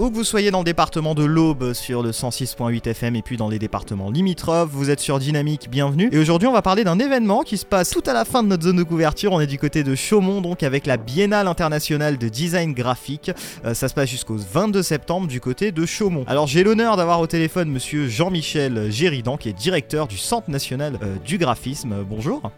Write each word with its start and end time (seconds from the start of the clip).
Où 0.00 0.10
que 0.10 0.14
vous 0.14 0.22
soyez 0.22 0.52
dans 0.52 0.58
le 0.58 0.64
département 0.64 1.16
de 1.16 1.24
l'Aube 1.24 1.72
sur 1.72 2.04
le 2.04 2.12
106.8 2.12 2.88
FM 2.88 3.16
et 3.16 3.22
puis 3.22 3.36
dans 3.36 3.48
les 3.48 3.58
départements 3.58 4.12
limitrophes, 4.12 4.70
vous 4.70 4.90
êtes 4.90 5.00
sur 5.00 5.18
Dynamique, 5.18 5.68
bienvenue. 5.68 6.08
Et 6.12 6.18
aujourd'hui 6.18 6.46
on 6.46 6.52
va 6.52 6.62
parler 6.62 6.84
d'un 6.84 7.00
événement 7.00 7.42
qui 7.42 7.58
se 7.58 7.66
passe 7.66 7.90
tout 7.90 8.04
à 8.06 8.12
la 8.12 8.24
fin 8.24 8.44
de 8.44 8.48
notre 8.48 8.62
zone 8.62 8.76
de 8.76 8.84
couverture. 8.84 9.32
On 9.32 9.40
est 9.40 9.48
du 9.48 9.58
côté 9.58 9.82
de 9.82 9.96
Chaumont 9.96 10.40
donc 10.40 10.62
avec 10.62 10.86
la 10.86 10.98
Biennale 10.98 11.48
internationale 11.48 12.16
de 12.16 12.28
design 12.28 12.74
graphique. 12.74 13.32
Euh, 13.64 13.74
ça 13.74 13.88
se 13.88 13.94
passe 13.94 14.08
jusqu'au 14.08 14.36
22 14.36 14.84
septembre 14.84 15.26
du 15.26 15.40
côté 15.40 15.72
de 15.72 15.84
Chaumont. 15.84 16.22
Alors 16.28 16.46
j'ai 16.46 16.62
l'honneur 16.62 16.96
d'avoir 16.96 17.18
au 17.18 17.26
téléphone 17.26 17.68
monsieur 17.68 18.06
Jean-Michel 18.06 18.92
Géridan 18.92 19.36
qui 19.36 19.48
est 19.48 19.52
directeur 19.52 20.06
du 20.06 20.16
Centre 20.16 20.48
national 20.48 21.00
euh, 21.02 21.16
du 21.24 21.38
graphisme. 21.38 22.04
Bonjour. 22.08 22.52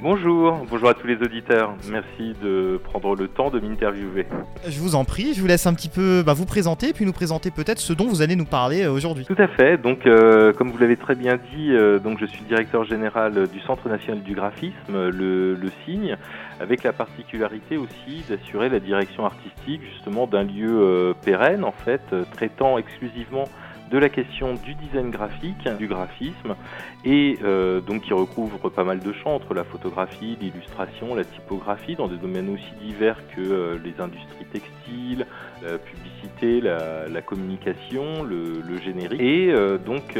Bonjour, 0.00 0.66
bonjour 0.68 0.88
à 0.88 0.94
tous 0.94 1.06
les 1.06 1.16
auditeurs. 1.16 1.74
Merci 1.90 2.34
de 2.42 2.80
prendre 2.82 3.14
le 3.14 3.28
temps 3.28 3.50
de 3.50 3.60
m'interviewer. 3.60 4.26
Je 4.66 4.80
vous 4.80 4.94
en 4.94 5.04
prie, 5.04 5.34
je 5.34 5.40
vous 5.40 5.46
laisse 5.46 5.66
un 5.66 5.74
petit 5.74 5.88
peu 5.88 6.22
bah, 6.24 6.32
vous 6.32 6.46
présenter 6.46 6.88
et 6.88 6.92
puis 6.92 7.04
nous 7.04 7.12
présenter 7.12 7.50
peut-être 7.50 7.78
ce 7.78 7.92
dont 7.92 8.06
vous 8.06 8.22
allez 8.22 8.36
nous 8.36 8.44
parler 8.44 8.82
euh, 8.82 8.92
aujourd'hui. 8.92 9.24
Tout 9.24 9.36
à 9.38 9.48
fait. 9.48 9.76
Donc, 9.76 10.06
euh, 10.06 10.52
comme 10.52 10.70
vous 10.70 10.78
l'avez 10.78 10.96
très 10.96 11.14
bien 11.14 11.38
dit, 11.54 11.72
euh, 11.72 11.98
donc 11.98 12.18
je 12.20 12.26
suis 12.26 12.42
directeur 12.44 12.84
général 12.84 13.48
du 13.48 13.60
Centre 13.60 13.88
national 13.88 14.22
du 14.22 14.34
graphisme, 14.34 14.74
le, 15.08 15.54
le 15.54 15.68
Signe, 15.84 16.16
avec 16.60 16.82
la 16.82 16.92
particularité 16.92 17.76
aussi 17.76 18.24
d'assurer 18.28 18.68
la 18.68 18.80
direction 18.80 19.24
artistique 19.24 19.82
justement 19.94 20.26
d'un 20.26 20.44
lieu 20.44 21.14
pérenne 21.24 21.64
en 21.64 21.72
fait, 21.72 22.02
traitant 22.32 22.78
exclusivement 22.78 23.44
de 23.92 23.98
la 23.98 24.08
question 24.08 24.54
du 24.54 24.74
design 24.74 25.10
graphique, 25.10 25.68
du 25.78 25.86
graphisme, 25.86 26.56
et 27.04 27.38
euh, 27.44 27.82
donc 27.82 28.02
qui 28.02 28.14
recouvre 28.14 28.70
pas 28.70 28.84
mal 28.84 29.00
de 29.00 29.12
champs 29.12 29.34
entre 29.34 29.52
la 29.52 29.64
photographie, 29.64 30.38
l'illustration, 30.40 31.14
la 31.14 31.24
typographie, 31.24 31.94
dans 31.94 32.08
des 32.08 32.16
domaines 32.16 32.48
aussi 32.48 32.72
divers 32.80 33.18
que 33.36 33.40
euh, 33.42 33.78
les 33.84 34.00
industries 34.00 34.46
textiles, 34.50 35.26
la 35.62 35.76
publicité, 35.76 36.62
la, 36.62 37.20
communication, 37.20 38.22
le, 38.22 38.62
générique. 38.82 39.20
Et 39.20 39.52
euh, 39.52 39.76
donc 39.76 40.18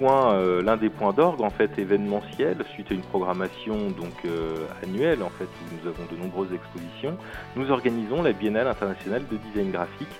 l'un 0.00 0.78
des 0.78 0.88
points 0.88 1.12
d'orgue 1.12 1.42
en 1.42 1.50
fait 1.50 1.78
événementiel 1.78 2.56
suite 2.72 2.90
à 2.90 2.94
une 2.94 3.02
programmation 3.02 3.90
donc 3.90 4.26
annuelle 4.82 5.22
en 5.22 5.28
fait 5.28 5.44
où 5.44 5.74
nous 5.74 5.90
avons 5.90 6.04
de 6.10 6.16
nombreuses 6.16 6.54
expositions, 6.54 7.18
nous 7.54 7.70
organisons 7.70 8.22
la 8.22 8.32
Biennale 8.32 8.68
internationale 8.68 9.24
de 9.30 9.36
design 9.36 9.70
graphique 9.70 10.18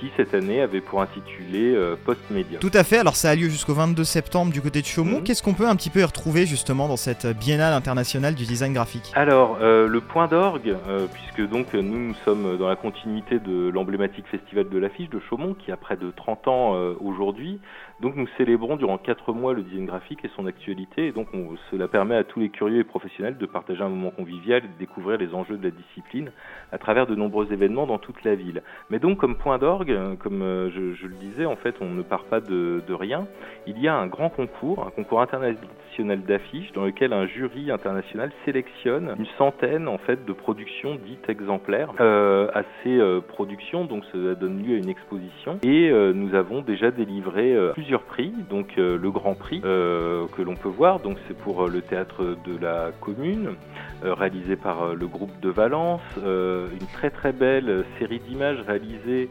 qui 0.00 0.10
cette 0.16 0.34
année 0.34 0.62
avait 0.62 0.80
pour 0.80 1.02
intitulé 1.02 1.74
euh, 1.74 1.94
Post 2.04 2.30
Média. 2.30 2.58
Tout 2.58 2.70
à 2.72 2.84
fait, 2.84 2.98
alors 2.98 3.16
ça 3.16 3.30
a 3.30 3.34
lieu 3.34 3.48
jusqu'au 3.48 3.74
22 3.74 4.02
septembre 4.02 4.52
du 4.52 4.62
côté 4.62 4.80
de 4.80 4.86
Chaumont. 4.86 5.18
Mhm. 5.18 5.24
Qu'est-ce 5.24 5.42
qu'on 5.42 5.52
peut 5.52 5.68
un 5.68 5.76
petit 5.76 5.90
peu 5.90 6.00
y 6.00 6.04
retrouver 6.04 6.46
justement 6.46 6.88
dans 6.88 6.96
cette 6.96 7.26
biennale 7.26 7.74
internationale 7.74 8.34
du 8.34 8.44
design 8.44 8.72
graphique? 8.72 9.12
Alors, 9.14 9.58
euh, 9.60 9.86
le 9.86 10.00
point 10.00 10.26
d'orgue, 10.26 10.74
euh, 10.88 11.06
puisque 11.12 11.48
donc 11.50 11.74
nous, 11.74 11.82
nous 11.82 12.14
sommes 12.24 12.56
dans 12.56 12.68
la 12.68 12.76
continuité 12.76 13.38
de 13.38 13.68
l'emblématique 13.68 14.26
festival 14.28 14.68
de 14.68 14.78
l'affiche 14.78 15.10
de 15.10 15.20
Chaumont, 15.28 15.54
qui 15.54 15.70
a 15.70 15.76
près 15.76 15.96
de 15.96 16.10
30 16.10 16.48
ans 16.48 16.74
aujourd'hui, 17.00 17.60
donc 18.00 18.16
nous 18.16 18.26
célébrons 18.38 18.76
durant 18.76 18.96
4 18.96 19.32
mois 19.34 19.52
le 19.52 19.62
design 19.62 19.84
graphique 19.84 20.24
et 20.24 20.30
son 20.34 20.46
actualité, 20.46 21.08
et 21.08 21.12
donc 21.12 21.28
cela 21.70 21.86
permet 21.86 22.16
à 22.16 22.24
tous 22.24 22.40
les 22.40 22.48
curieux 22.48 22.80
et 22.80 22.84
professionnels 22.84 23.36
de 23.36 23.46
partager 23.46 23.82
un 23.82 23.90
moment 23.90 24.10
convivial 24.10 24.64
et 24.64 24.68
de 24.68 24.78
découvrir 24.78 25.18
les 25.18 25.34
enjeux 25.34 25.58
de 25.58 25.64
la 25.64 25.70
discipline 25.70 26.30
à 26.72 26.78
travers 26.78 27.06
de 27.06 27.14
nombreux 27.14 27.52
événements 27.52 27.86
dans 27.86 27.98
toute 27.98 28.24
la 28.24 28.34
ville. 28.34 28.62
Mais 28.88 28.98
donc 28.98 29.18
comme 29.18 29.36
point 29.36 29.58
d'orgue, 29.58 29.89
comme 30.18 30.42
euh, 30.42 30.70
je, 30.70 31.06
le 31.06 31.14
disais, 31.14 31.46
en 31.46 31.56
fait, 31.56 31.74
on 31.80 31.90
ne 31.90 32.02
part 32.02 32.24
pas 32.24 32.40
de, 32.40 32.82
rien. 32.90 33.26
Il 33.66 33.80
y 33.80 33.88
a 33.88 33.94
un 33.94 34.06
grand 34.06 34.28
concours, 34.28 34.84
un 34.86 34.90
concours 34.90 35.20
international 35.20 36.22
d'affiches, 36.26 36.72
dans 36.72 36.84
lequel 36.84 37.12
un 37.12 37.26
jury 37.26 37.70
international 37.70 38.30
sélectionne 38.44 39.14
une 39.18 39.26
centaine, 39.38 39.88
en 39.88 39.98
fait, 39.98 40.24
de 40.24 40.32
productions 40.32 40.96
dites 41.06 41.28
exemplaires. 41.28 41.92
Euh, 42.00 42.48
à 42.54 42.62
ces 42.82 42.98
euh, 42.98 43.20
productions, 43.20 43.84
donc, 43.84 44.04
ça 44.12 44.34
donne 44.34 44.62
lieu 44.62 44.74
à 44.74 44.78
une 44.78 44.88
exposition. 44.88 45.58
Et 45.62 45.90
nous 45.90 46.34
avons 46.34 46.62
déjà 46.62 46.90
délivré 46.90 47.56
plusieurs 47.74 48.02
prix. 48.02 48.32
Donc, 48.48 48.76
le 48.76 49.10
Grand 49.10 49.34
Prix 49.34 49.60
que 49.60 50.42
l'on 50.42 50.56
peut 50.56 50.68
voir, 50.68 51.00
donc, 51.00 51.16
c'est 51.28 51.36
pour 51.36 51.68
le 51.68 51.80
théâtre 51.80 52.36
de 52.44 52.58
la 52.60 52.90
Commune, 53.00 53.54
réalisé 54.02 54.56
par 54.56 54.94
le 54.94 55.06
groupe 55.06 55.38
de 55.40 55.50
Valence. 55.50 56.00
une 56.16 56.86
très 56.92 57.10
très 57.10 57.32
belle 57.32 57.84
série 57.98 58.20
d'images 58.20 58.60
réalisées 58.66 59.28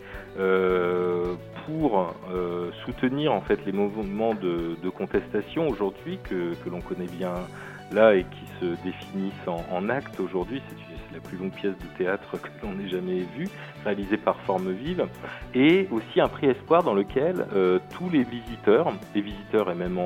euh, 0.49 1.35
pour 1.65 2.15
euh, 2.33 2.71
soutenir 2.83 3.31
en 3.31 3.41
fait 3.41 3.63
les 3.65 3.71
mouvements 3.71 4.33
de, 4.33 4.75
contestation 4.89 5.67
aujourd'hui 5.67 6.17
que, 6.23 6.55
l'on 6.69 6.81
connaît 6.81 7.05
bien 7.05 7.33
là 7.91 8.15
et 8.15 8.23
qui 8.23 8.45
se 8.59 8.65
définissent 8.83 9.47
en, 9.47 9.63
en 9.71 9.89
actes 9.89 10.19
aujourd'hui. 10.19 10.61
C'est 10.67 11.13
la 11.13 11.19
plus 11.21 11.37
longue 11.37 11.51
pièce 11.51 11.73
de 11.73 11.97
théâtre 11.97 12.41
que 12.41 12.49
l'on 12.63 12.79
ait 12.79 12.89
jamais 12.89 13.19
vue, 13.37 13.47
réalisée 13.83 14.17
par 14.17 14.39
Formevive, 14.41 15.07
et 15.53 15.87
aussi 15.91 16.19
un 16.19 16.27
prix 16.27 16.47
espoir 16.47 16.83
dans 16.83 16.93
lequel 16.93 17.45
euh, 17.53 17.79
tous 17.91 18.09
les 18.09 18.23
visiteurs, 18.23 18.91
les 19.13 19.21
visiteurs 19.21 19.69
et 19.69 19.75
même 19.75 19.99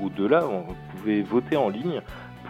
au-delà, 0.00 0.44
pouvaient 0.92 1.22
voter 1.22 1.56
en 1.56 1.68
ligne 1.68 2.00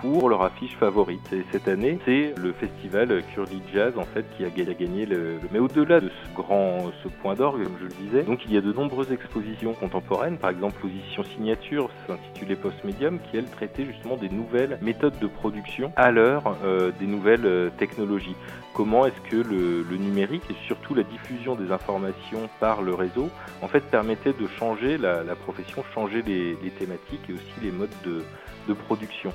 pour 0.00 0.28
leur 0.28 0.42
affiche 0.42 0.76
favorite. 0.76 1.32
Et 1.32 1.44
cette 1.52 1.69
année, 1.69 1.98
c'est 2.04 2.34
le 2.36 2.52
festival 2.52 3.22
Curly 3.34 3.62
Jazz 3.72 3.94
en 3.97 4.04
fait 4.04 4.24
qui 4.36 4.44
a 4.44 4.50
gagné 4.50 5.06
le. 5.06 5.38
Mais 5.52 5.58
au-delà 5.58 6.00
de 6.00 6.08
ce 6.08 6.34
grand, 6.34 6.91
ce 7.02 7.08
point 7.08 7.34
d'orgue, 7.34 7.64
comme 7.64 7.76
je 7.80 7.84
le 7.84 8.06
disais, 8.06 8.22
donc 8.22 8.41
il 8.47 8.52
y 8.52 8.56
a 8.56 8.60
de 8.60 8.72
nombreuses 8.72 9.12
expositions 9.12 9.74
contemporaines, 9.74 10.38
par 10.38 10.50
exemple 10.50 10.74
position 10.80 11.24
signature, 11.24 11.91
s'intitulait 12.06 12.56
Post 12.56 12.84
Medium, 12.84 13.19
qui 13.19 13.36
elle 13.36 13.48
traitait 13.48 13.84
justement 13.84 14.16
des 14.16 14.28
nouvelles 14.28 14.78
méthodes 14.82 15.19
de 15.19 15.26
production 15.26 15.92
à 15.97 16.10
l'heure 16.10 16.56
euh, 16.64 16.91
des 16.98 17.06
nouvelles 17.06 17.47
euh, 17.47 17.70
technologies. 17.78 18.36
Comment 18.74 19.06
est-ce 19.06 19.30
que 19.30 19.36
le, 19.36 19.84
numérique 19.97 20.42
et 20.50 20.56
surtout 20.66 20.94
la 20.94 21.03
diffusion 21.03 21.54
des 21.54 21.72
informations 21.72 22.50
par 22.60 22.82
le 22.82 22.92
réseau 22.92 23.30
en 23.62 23.68
fait 23.68 23.80
permettait 23.80 24.34
de 24.34 24.47
changer 24.47 24.98
la, 24.98 25.22
profession, 25.34 25.82
changer 25.94 26.20
les, 26.20 26.56
thématiques 26.78 27.22
et 27.30 27.32
aussi 27.32 27.54
les 27.62 27.70
modes 27.70 27.88
de 28.04 28.74
production. 28.74 29.32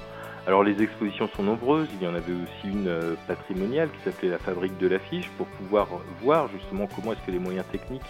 Alors 0.47 0.63
les 0.63 0.81
expositions 0.81 1.29
sont 1.35 1.44
nombreuses, 1.44 1.88
il 1.94 2.03
y 2.03 2.07
en 2.07 2.16
avait 2.16 2.34
aussi 2.34 2.68
une 2.68 2.88
euh, 2.88 3.16
patrimoniale 3.28 3.90
qui 3.91 4.03
s'appelait 4.03 4.29
la 4.29 4.40
fabrique 4.40 4.75
de 4.79 4.88
l'affiche 4.88 5.29
pour 5.38 5.46
pouvoir 5.46 5.88
voir 6.22 6.47
justement 6.47 6.88
comment 6.88 7.13
est-ce 7.13 7.22
que 7.22 7.31
les 7.31 7.40
moyens 7.40 7.66
techniques 7.72 8.02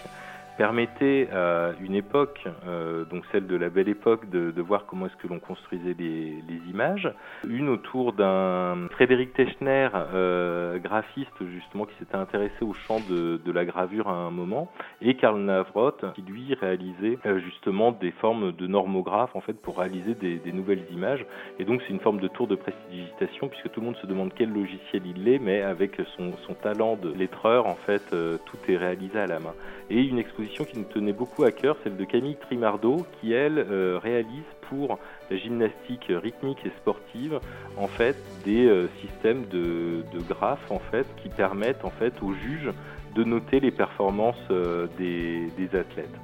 permettait 0.56 1.28
à 1.32 1.72
une 1.80 1.94
époque, 1.94 2.44
euh, 2.66 3.04
donc 3.04 3.24
celle 3.32 3.46
de 3.46 3.56
la 3.56 3.68
belle 3.68 3.88
époque, 3.88 4.28
de, 4.30 4.62
voir 4.62 4.86
comment 4.86 5.06
est-ce 5.06 5.16
que 5.16 5.26
l'on 5.26 5.40
construisait 5.40 5.94
les, 5.98 6.42
images. 6.68 7.12
Une 7.48 7.68
autour 7.68 8.12
d'un 8.12 8.88
Frédéric 8.92 9.34
Techner, 9.34 9.88
euh, 9.94 10.78
graphiste 10.78 11.32
justement, 11.52 11.84
qui 11.84 11.94
s'était 11.98 12.16
intéressé 12.16 12.62
au 12.62 12.72
champ 12.72 13.00
de, 13.10 13.52
la 13.52 13.64
gravure 13.64 14.08
à 14.08 14.14
un 14.14 14.30
moment, 14.30 14.70
et 15.02 15.14
Karl 15.14 15.38
Navroth, 15.38 16.04
qui 16.14 16.22
lui 16.22 16.54
réalisait 16.54 17.18
euh, 17.26 17.40
justement 17.40 17.92
des 17.92 18.12
formes 18.12 18.52
de 18.52 18.66
normographes 18.66 19.34
en 19.36 19.40
fait 19.40 19.60
pour 19.60 19.78
réaliser 19.78 20.14
des, 20.14 20.52
nouvelles 20.52 20.84
images. 20.90 21.24
Et 21.58 21.64
donc 21.64 21.82
c'est 21.82 21.92
une 21.92 22.00
forme 22.00 22.20
de 22.20 22.28
tour 22.28 22.46
de 22.46 22.54
prestidigitation 22.54 23.48
puisque 23.48 23.70
tout 23.70 23.80
le 23.80 23.86
monde 23.86 23.96
se 23.96 24.06
demande 24.06 24.32
quel 24.34 24.52
logiciel 24.52 25.02
il 25.04 25.28
est, 25.28 25.38
mais 25.38 25.62
avec 25.62 26.00
son, 26.16 26.32
son 26.46 26.54
talent 26.54 26.96
de 26.96 27.12
lettreur 27.12 27.66
en 27.66 27.74
fait, 27.74 28.02
tout 28.10 28.58
est 28.68 28.76
réalisé 28.76 29.18
à 29.18 29.26
la 29.26 29.38
main. 29.38 29.54
Et 29.90 30.00
une 30.02 30.18
exposition 30.18 30.41
qui 30.48 30.78
nous 30.78 30.84
tenait 30.84 31.12
beaucoup 31.12 31.44
à 31.44 31.52
cœur, 31.52 31.76
celle 31.82 31.96
de 31.96 32.04
Camille 32.04 32.36
Trimardo, 32.36 33.06
qui 33.20 33.32
elle 33.32 33.58
euh, 33.58 33.98
réalise 34.02 34.44
pour 34.68 34.98
la 35.30 35.36
gymnastique 35.36 36.06
rythmique 36.08 36.58
et 36.64 36.70
sportive 36.80 37.38
en 37.76 37.86
fait 37.86 38.16
des 38.44 38.66
euh, 38.66 38.88
systèmes 39.00 39.44
de, 39.50 40.02
graphes 40.28 40.70
en 40.70 40.78
fait 40.78 41.06
qui 41.22 41.28
permettent 41.28 41.84
en 41.84 41.90
fait 41.90 42.14
aux 42.22 42.32
juges 42.32 42.70
de 43.14 43.24
noter 43.24 43.60
les 43.60 43.70
performances 43.70 44.36
euh, 44.50 44.86
des, 44.98 45.66
athlètes. 45.76 46.14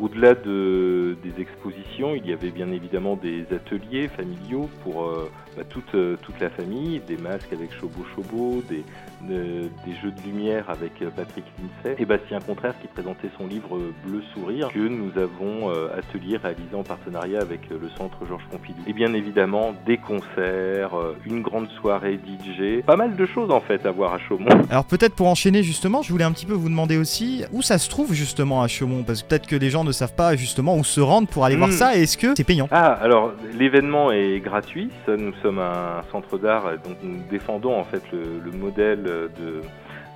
Au-delà 0.00 0.34
de, 0.34 1.16
des 1.22 1.40
expositions, 1.40 2.14
il 2.14 2.26
y 2.26 2.32
avait 2.32 2.50
bien 2.50 2.70
évidemment 2.72 3.16
des 3.16 3.46
ateliers 3.52 4.08
familiaux 4.08 4.68
pour 4.82 5.08
bah, 5.56 5.62
toute, 5.68 5.96
toute 6.22 6.40
la 6.40 6.50
famille, 6.50 7.00
des 7.06 7.16
masques 7.16 7.52
avec 7.52 7.72
Chobo 7.72 8.04
Chobo, 8.14 8.62
des, 8.68 8.84
des 9.28 9.94
jeux 10.02 10.10
de 10.10 10.20
lumière 10.22 10.68
avec 10.68 11.00
euh, 11.02 11.10
Patrick 11.14 11.44
Lindsay 11.58 12.00
et 12.00 12.04
Bastien 12.04 12.40
Contraire 12.40 12.74
qui 12.80 12.88
présentait 12.88 13.30
son 13.38 13.46
livre 13.46 13.78
Bleu 14.04 14.22
Sourire 14.34 14.68
que 14.68 14.78
nous 14.78 15.10
avons 15.16 15.70
euh, 15.70 15.88
atelier 15.96 16.36
réalisé 16.36 16.74
en 16.74 16.82
partenariat 16.82 17.40
avec 17.40 17.60
euh, 17.70 17.78
le 17.80 17.88
centre 17.96 18.18
Georges 18.26 18.44
Pompidou. 18.50 18.80
Et 18.86 18.92
bien 18.92 19.14
évidemment 19.14 19.74
des 19.86 19.98
concerts, 19.98 20.92
une 21.24 21.42
grande 21.42 21.68
soirée 21.80 22.18
DJ, 22.18 22.82
pas 22.84 22.96
mal 22.96 23.16
de 23.16 23.26
choses 23.26 23.50
en 23.50 23.60
fait 23.60 23.86
à 23.86 23.90
voir 23.90 24.14
à 24.14 24.18
Chaumont. 24.18 24.48
Alors 24.70 24.84
peut-être 24.84 25.14
pour 25.14 25.28
enchaîner 25.28 25.62
justement, 25.62 26.02
je 26.02 26.10
voulais 26.10 26.24
un 26.24 26.32
petit 26.32 26.46
peu 26.46 26.54
vous 26.54 26.68
demander 26.68 26.96
aussi 26.96 27.44
où 27.52 27.62
ça 27.62 27.78
se 27.78 27.88
trouve 27.88 28.12
justement 28.12 28.62
à 28.62 28.68
Chaumont? 28.68 29.02
Parce 29.04 29.22
que 29.22 29.28
peut-être 29.28 29.46
que 29.46 29.56
les 29.56 29.70
gens 29.70 29.84
ne 29.84 29.92
savent 29.92 30.14
pas 30.14 30.36
justement 30.36 30.76
où 30.76 30.84
se 30.84 31.00
rendre 31.00 31.28
pour 31.28 31.44
aller 31.44 31.56
voir 31.56 31.70
hmm. 31.70 31.72
ça 31.72 31.96
et 31.96 32.02
est-ce 32.02 32.18
que 32.18 32.34
c'est 32.36 32.44
payant? 32.44 32.68
Ah 32.70 32.92
alors 32.92 33.32
l'événement 33.56 34.12
est 34.12 34.40
gratuit, 34.40 34.90
nous 35.08 35.32
sommes 35.44 35.58
un 35.58 36.02
centre 36.10 36.38
d'art 36.38 36.64
donc 36.84 36.96
nous 37.02 37.22
défendons 37.30 37.78
en 37.78 37.84
fait 37.84 38.02
le 38.12 38.50
modèle 38.50 39.02
de, 39.02 39.60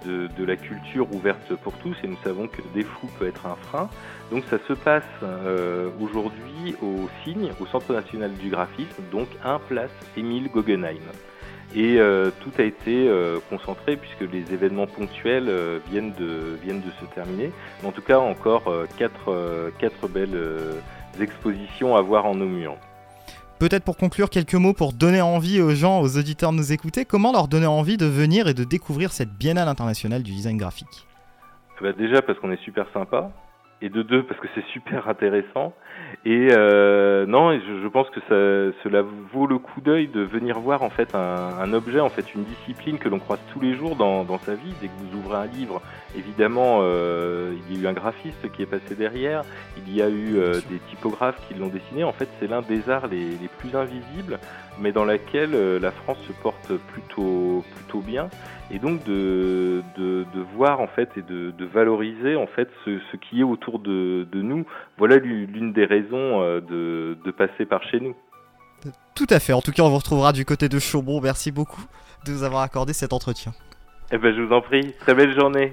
de, 0.06 0.44
la 0.44 0.56
culture 0.56 1.06
ouverte 1.14 1.54
pour 1.62 1.74
tous 1.74 1.94
et 2.02 2.06
nous 2.06 2.16
savons 2.24 2.46
que 2.46 2.62
des 2.74 2.82
fous 2.82 3.08
peut 3.18 3.26
être 3.26 3.44
un 3.46 3.56
frein. 3.56 3.90
Donc 4.30 4.44
ça 4.48 4.56
se 4.66 4.72
passe 4.72 5.02
euh, 5.22 5.90
aujourd'hui 6.00 6.76
au 6.82 7.08
Signe, 7.22 7.50
au 7.60 7.66
Centre 7.66 7.92
national 7.92 8.32
du 8.34 8.48
graphisme, 8.48 9.02
donc 9.12 9.28
un 9.44 9.58
place 9.58 9.90
Émile 10.16 10.48
Guggenheim. 10.48 10.96
Et 11.76 11.98
tout 12.40 12.52
a 12.56 12.62
été 12.62 13.12
concentré 13.50 13.98
puisque 13.98 14.32
les 14.32 14.54
événements 14.54 14.86
ponctuels 14.86 15.52
viennent, 15.90 16.14
de, 16.14 16.56
viennent 16.62 16.80
de 16.80 16.90
se 16.98 17.04
terminer. 17.14 17.52
Mais 17.82 17.88
en 17.88 17.92
tout 17.92 18.00
cas, 18.00 18.18
encore 18.18 18.72
quatre, 18.96 19.70
quatre 19.78 20.08
belles 20.08 20.40
expositions 21.20 21.94
à 21.94 22.00
voir 22.00 22.24
en 22.24 22.36
Naumuan. 22.36 22.78
Peut-être 23.58 23.82
pour 23.82 23.96
conclure, 23.96 24.30
quelques 24.30 24.54
mots 24.54 24.72
pour 24.72 24.92
donner 24.92 25.20
envie 25.20 25.60
aux 25.60 25.74
gens, 25.74 26.00
aux 26.00 26.16
auditeurs 26.16 26.52
de 26.52 26.56
nous 26.56 26.72
écouter. 26.72 27.04
Comment 27.04 27.32
leur 27.32 27.48
donner 27.48 27.66
envie 27.66 27.96
de 27.96 28.06
venir 28.06 28.46
et 28.46 28.54
de 28.54 28.62
découvrir 28.62 29.10
cette 29.10 29.30
biennale 29.30 29.66
internationale 29.66 30.22
du 30.22 30.30
design 30.30 30.56
graphique? 30.56 31.08
Bah 31.80 31.92
Déjà 31.92 32.22
parce 32.22 32.38
qu'on 32.38 32.52
est 32.52 32.62
super 32.62 32.86
sympa, 32.92 33.32
et 33.80 33.88
de 33.88 34.02
deux 34.02 34.22
parce 34.24 34.40
que 34.40 34.48
c'est 34.54 34.64
super 34.72 35.08
intéressant. 35.08 35.72
Et 36.24 36.48
euh, 36.52 37.26
non 37.26 37.52
je, 37.52 37.82
je, 37.82 37.88
pense 37.88 38.08
que 38.10 38.20
ça, 38.20 38.78
cela 38.82 39.02
vaut 39.32 39.46
le 39.46 39.58
coup 39.58 39.80
d'œil 39.80 40.08
de 40.08 40.20
venir 40.20 40.58
voir 40.58 40.82
en 40.82 40.90
fait 40.90 41.14
un, 41.14 41.58
un, 41.60 41.72
objet 41.72 42.00
en 42.00 42.08
fait 42.08 42.34
une 42.34 42.44
discipline 42.44 42.98
que 42.98 43.08
l'on 43.08 43.18
croise 43.18 43.40
tous 43.52 43.60
les 43.60 43.74
jours 43.74 43.94
dans, 43.94 44.24
dans, 44.24 44.38
sa 44.38 44.54
vie. 44.54 44.72
Dès 44.80 44.88
que 44.88 44.92
vous 44.98 45.18
ouvrez 45.18 45.36
un 45.36 45.46
livre 45.46 45.82
évidemment 46.16 46.80
euh, 46.82 47.52
il 47.68 47.76
y 47.76 47.80
a 47.80 47.82
eu 47.84 47.86
un 47.86 47.92
graphiste 47.92 48.50
qui 48.52 48.62
est 48.62 48.66
passé 48.66 48.94
derrière. 48.94 49.44
Il 49.86 49.94
y 49.94 50.02
a 50.02 50.08
eu 50.08 50.36
euh, 50.36 50.54
des 50.70 50.78
typographes 50.90 51.40
qui 51.46 51.54
l'ont 51.54 51.68
dessiné. 51.68 52.04
En 52.04 52.12
fait 52.12 52.28
c'est 52.40 52.48
l'un 52.48 52.62
des 52.62 52.88
arts 52.90 53.08
les, 53.08 53.18
les, 53.18 53.48
plus 53.58 53.76
invisibles 53.76 54.38
mais 54.80 54.92
dans 54.92 55.04
laquelle 55.04 55.54
euh, 55.54 55.78
la 55.78 55.90
France 55.90 56.18
se 56.26 56.32
porte 56.32 56.72
plutôt 56.92 57.64
plutôt 57.74 58.00
bien 58.00 58.28
et 58.70 58.78
donc 58.78 59.02
de, 59.04 59.82
de, 59.96 60.26
de, 60.34 60.40
voir 60.54 60.80
en 60.80 60.88
fait 60.88 61.10
et 61.16 61.22
de, 61.22 61.50
de 61.50 61.64
valoriser 61.64 62.36
en 62.36 62.46
fait 62.46 62.68
ce, 62.84 62.98
ce, 63.10 63.16
qui 63.16 63.40
est 63.40 63.44
autour 63.44 63.78
de, 63.78 64.26
de 64.30 64.42
nous. 64.42 64.66
Voilà 64.98 65.16
l'une 65.16 65.72
des 65.72 65.84
raisons 65.84 66.42
euh, 66.42 66.60
de, 66.60 67.16
de 67.24 67.30
passer 67.30 67.64
par 67.64 67.82
chez 67.84 68.00
nous. 68.00 68.14
Tout 69.14 69.26
à 69.30 69.40
fait. 69.40 69.52
En 69.52 69.62
tout 69.62 69.72
cas, 69.72 69.82
on 69.82 69.88
vous 69.88 69.98
retrouvera 69.98 70.32
du 70.32 70.44
côté 70.44 70.68
de 70.68 70.78
Chaumont. 70.78 71.20
Merci 71.20 71.50
beaucoup 71.50 71.82
de 72.26 72.32
nous 72.32 72.42
avoir 72.42 72.62
accordé 72.62 72.92
cet 72.92 73.12
entretien. 73.12 73.52
Eh 74.12 74.18
ben, 74.18 74.34
je 74.34 74.42
vous 74.42 74.52
en 74.52 74.60
prie. 74.60 74.94
Très 75.00 75.14
belle 75.14 75.34
journée. 75.38 75.72